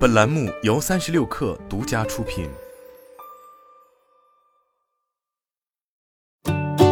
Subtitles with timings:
[0.00, 2.48] 本栏目由三十六氪独家出品。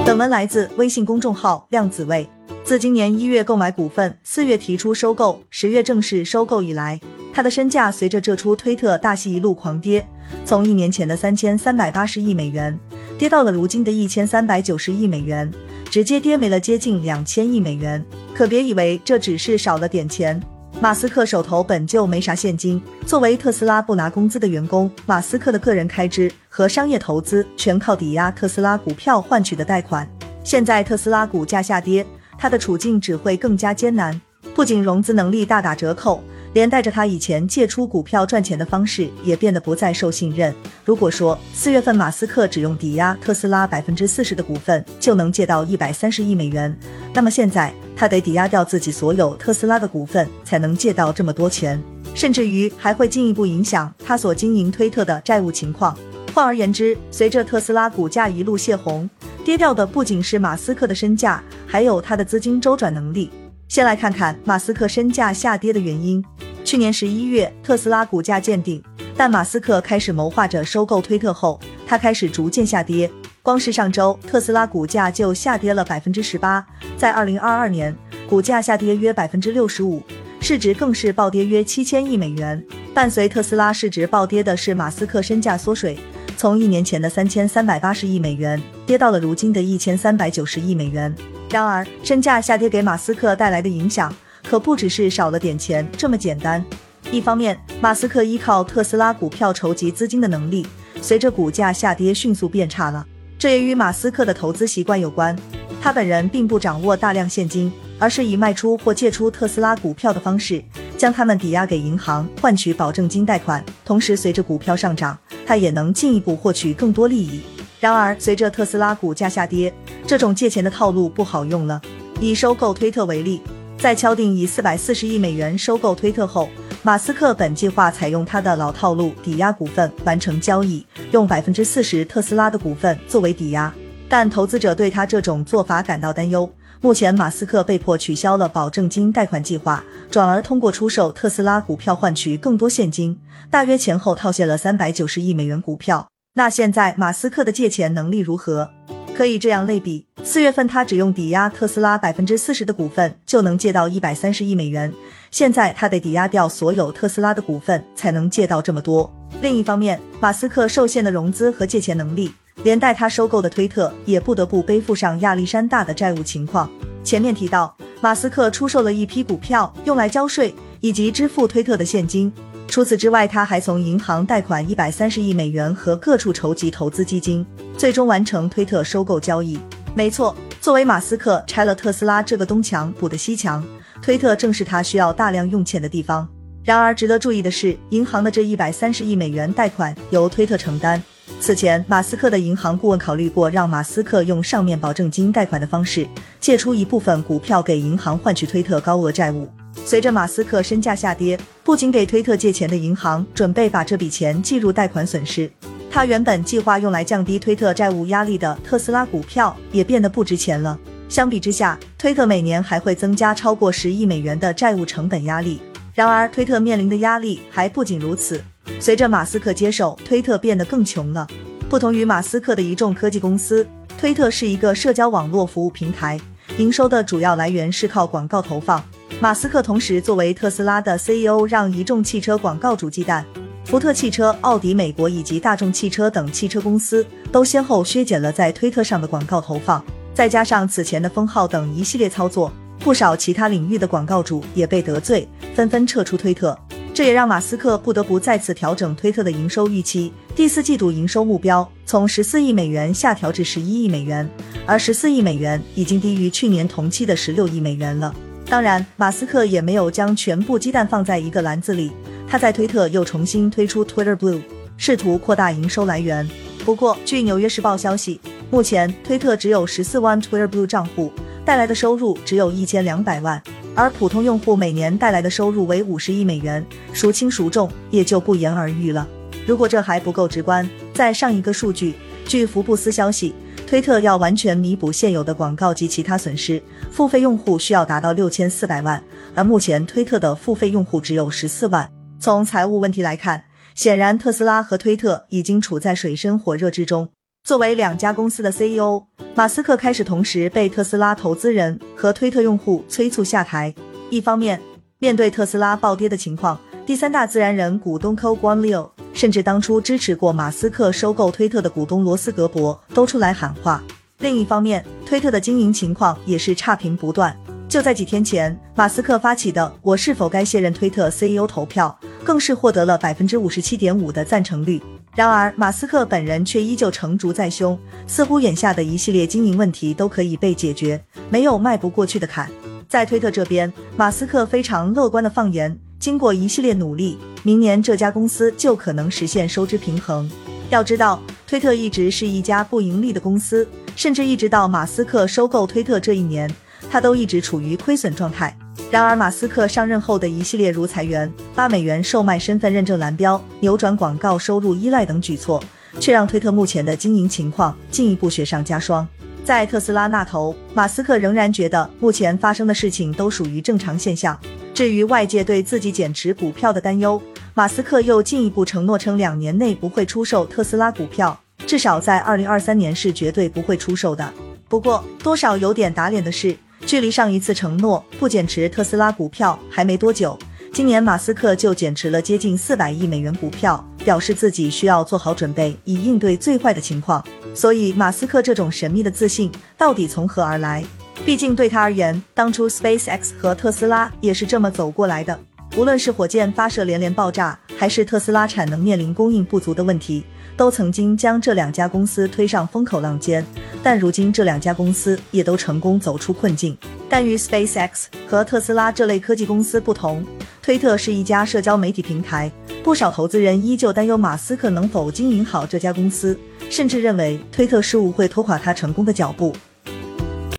[0.05, 2.29] 本文来自微信公众号量子位。
[2.63, 7.01] 自今年一月购买股份，四月提出收购，十月正式收购以来，
[7.33, 10.07] 他的身价随着这出推特大戏一路狂跌，
[10.45, 12.79] 从一年前的三千三百八十亿美元，
[13.19, 15.51] 跌到了如今的一千三百九十亿美元，
[15.91, 18.05] 直接跌没了接近两千亿美元。
[18.35, 20.39] 可别以为这只是少了点钱。
[20.81, 30.09] 马斯克手头本就没啥现金，作为特斯拉不拿工资的员工，马斯克的个人开支和商业投资全靠抵押特斯拉股票换取的贷款。
[30.45, 32.07] 现在特斯拉股价下跌，
[32.39, 34.19] 他的处境只会更加艰难。
[34.55, 36.23] 不仅融资能力大打折扣，
[36.53, 40.55] 连带着他以前借出股票赚钱的方式也变得不再受信任。
[40.85, 46.79] 如果说四月份马斯克只用抵押特斯拉百分之四十的股份就能借到一百三十亿美元，
[47.13, 47.75] 那么现在。
[47.99, 51.83] 他得抵押掉自己所有特斯拉的股份，才能借到这么多钱，
[52.15, 55.99] 甚至于还会进一步影响他所经营推特的债务情况。
[56.33, 59.11] 换而言之，随着特斯拉股价一路泄洪，
[59.45, 63.33] 跌掉的不仅是马斯克的身价，还有他的资金周转能力。
[63.67, 66.25] 先来看看马斯克身价下跌的原因。
[66.63, 68.81] 去年十一月，特斯拉股价见顶，
[69.19, 73.11] 但马斯克开始谋划着收购推特后，它开始逐渐下跌。
[73.43, 76.65] 光是上周，特斯拉股价就下跌了百分之十八，
[76.97, 77.93] 在二零二二年，
[78.29, 80.01] 股价下跌约百分之六十五，
[80.39, 82.65] 市值更是暴跌约七千亿美元。
[82.95, 85.99] 伴随特斯拉市值暴跌的是马斯克身价缩水，
[86.37, 91.13] 从一年前的三千三百八十亿美元跌到了如今的一千三百九十亿美元。
[91.51, 94.15] 然而，身价下跌给马斯克带来的影响
[94.49, 96.65] 可不只是少了点钱这么简单。
[97.11, 100.67] 一方面，马斯克依靠特斯拉股票筹集资金的能力，
[101.01, 103.07] 随着股价下跌迅速变差了。
[103.39, 105.35] 这也与马斯克的投资习惯有关。
[105.81, 110.63] 他本人并不掌握大量现金，而是以卖出或借出特斯拉股票的方式，
[110.99, 113.65] 将它们抵押给银行，换取保证金贷款。
[113.87, 117.41] 同时，随着股票上涨，他也能进一步获取更多利益。
[117.81, 119.73] 然而，随着特斯拉股价下跌，
[120.07, 121.81] 这种借钱的套路不好用了。
[122.21, 123.41] 以收购推特为例，
[123.79, 126.51] 在敲定以四百四十亿美元收购推特后。
[126.83, 133.73] 马斯克本计划采用他的老套路，抵押股份完成交易，用百分之四十特斯拉的股份作为抵押。
[134.09, 136.51] 但投资者对他这种做法感到担忧。
[136.81, 143.19] 目前，马斯克被迫取消了保证金贷款计划，转而通过出售特斯拉股票换取更多现金，
[143.51, 146.09] 大约前后套现了三百九十亿美元股票。
[146.35, 148.71] 那现在马斯克的借钱能力如何？
[149.17, 154.93] 可以这样类比：四月份他只用抵押特斯拉百分之四十的股份就能借到一百三十亿美元，
[155.31, 159.11] 现在他得抵押掉所有特斯拉的股份才能借到这么多。
[159.41, 162.31] 另一方面，马斯克受限的融资和借钱能力，
[162.63, 166.69] 连带他收购的推特也不得不背负上亚历山大的债务情况。
[167.03, 172.31] 前面提到，马斯克出售了一批股票用来交税以及支付推特的现金。
[172.67, 177.47] 除此之外，他还从银行贷款一百三十亿美元和各处筹集投资基金，
[177.79, 179.59] 最终完成推特收购交易。
[179.99, 183.67] 没错，作为马斯克拆了特斯拉这个东墙补的西墙，
[184.01, 186.29] 推特正是他需要大量用钱的地方。
[186.63, 191.03] 然而，值得注意的是，银行的这一百三十亿美元贷款由推特承担。
[191.41, 196.07] 此前，马斯克的银行顾问考虑过让马斯克用上面保证金贷款的方式，
[196.39, 199.49] 借出一部分股票给银行换取推特高额债务。
[199.85, 205.51] 随着马斯克身价下跌，不仅给推特借钱的银行准备把这笔钱计入贷款损失，
[205.91, 210.79] 他原本计划用来降低推特债务压力的特斯拉股票也变得不值钱了。
[211.09, 215.61] 相比之下，推特每年还会增加超过十亿美元的债务成本压力。
[215.95, 218.41] 然而，推特面临的压力还不仅如此。
[218.79, 221.27] 随着马斯克接手，推特变得更穷了。
[221.69, 223.67] 不同于马斯克的一众科技公司，
[223.99, 226.21] 推特是一个社交网络服务平台，
[226.59, 228.85] 营收的主要来源是靠广告投放。
[229.21, 233.25] 马斯克同时作为特斯拉的 CEO，让一众汽车广告主忌惮。
[233.69, 239.85] 福特汽车、奥迪美国以及大众汽车等汽车公司都先后削减了在推特上的广告投放。
[240.15, 246.59] 再加上此前的封号等一系列操作，不少其他领域的广告主也被得罪，纷纷撤出推特。
[246.95, 254.27] 这也让马斯克不得不再次调整推特的营收预期，第四季度营收目标从十四亿美元下调至十一亿美元，
[254.65, 258.15] 而十四亿美元已经低于去年同期的十六亿美元了。
[258.49, 261.93] 当然，马斯克也没有将全部鸡蛋放在一个篮子里。
[262.27, 264.41] 他在推特又重新推出 Twitter Blue，
[264.79, 266.27] 试图扩大营收来源。
[266.65, 268.19] 不过，据《纽约时报》消息，
[268.51, 271.13] 目前推特只有十四万 Twitter Blue 账户，
[271.45, 273.43] 带来的收入只有一千两百万，
[273.75, 276.65] 而普通用户每年带来的收入为五十亿美元，
[276.95, 279.07] 孰轻孰重也就不言而喻了。
[279.47, 283.35] 如果这还不够直观，再上一个数据，据福布斯消息。
[283.69, 289.05] 推特要完全弥补现有的广告及其他损失，付费用户需要达到六千四百万，
[289.35, 291.87] 而目前推特的付费用户只有十四万。
[292.19, 293.45] 从财务问题来看，
[293.75, 297.11] 显然特斯拉和推特已经处在水深火热之中。
[297.45, 299.03] 作为两家公司的 CEO，
[299.35, 303.75] 马斯克开始同时被特斯拉投资人和推特用户催促下台。
[304.09, 304.59] 一方面，
[304.99, 308.89] 面对特斯拉暴跌的情况，第三大自然人股东 Co Guan Liu，
[309.19, 313.83] 甚至当初支持过马斯克收购推特的股东罗斯格伯都出来喊话。
[314.19, 317.37] 另一方面，推特的经营情况也是差评不断。
[317.69, 324.81] 就在几天前，马斯克发起的“我是否该卸任推特 CEO” 投票，更是获得了百分之五十七点五的赞成率。
[325.17, 327.77] 然而，马斯克本人却依旧成竹在胸，
[328.07, 332.49] 似乎眼下的一系列经营问题都可以被解决，没有迈不过去的坎。
[332.89, 340.31] 在推特这边，马斯克非常乐观的放言，经过一系列努力，明年这家公司就可能实现收支平衡。
[340.71, 343.67] 要知道，推特一直是一家不盈利的公司。
[343.97, 346.49] 甚至一直到马斯克收购推特这一年，
[346.89, 348.57] 他都一直处于亏损状态。
[348.93, 355.61] 然而，马斯克上任后的一系列如裁员、八美元售卖身份认证蓝标、扭转广告收入依赖等举措，
[355.99, 359.05] 却让推特目前的经营情况进一步雪上加霜。
[359.43, 364.39] 在特斯拉那头，马斯克仍然觉得目前发生的事情都属于正常现象。
[364.79, 367.21] 至于外界对自己减持股票的担忧，
[367.53, 371.37] 马斯克又进一步承诺称，两年内不会出售特斯拉股票。
[371.67, 374.33] 至少在二零二三年是绝对不会出售的。
[374.69, 380.39] 不过，多少有点打脸的是，距离上一次承诺不减持特斯拉股票还没多久，
[380.73, 387.21] 今年马斯克就减持了接近四百亿美元股票，表示自己需要做好准备，以应对最坏的情况。
[387.53, 390.85] 所以，马斯克这种神秘的自信到底从何而来？
[391.25, 395.39] 毕竟对他而言，当初 SpaceX 和特斯拉也是这么走过来的。
[395.77, 400.25] 无论是火箭发射连连爆炸，还是特斯拉产能面临供应不足的问题。
[400.57, 403.47] 都曾经将这两家公司推上风口浪尖，
[403.81, 406.77] 但如今这两家公司也都成功走出困境。
[407.09, 410.27] 但与 SpaceX 和特斯拉这类科技公司不同，
[410.61, 412.51] 推特是一家社交媒体平台，
[412.83, 416.37] 不少投资人依旧担忧马斯克能否经营好这家公司，
[416.69, 419.55] 甚至认为推特事务会拖垮他成功的脚步。